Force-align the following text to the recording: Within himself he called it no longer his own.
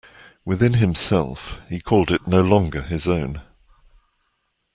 Within 0.45 0.73
himself 0.73 1.59
he 1.69 1.79
called 1.79 2.09
it 2.11 2.25
no 2.25 2.41
longer 2.41 2.81
his 2.81 3.07
own. 3.07 3.39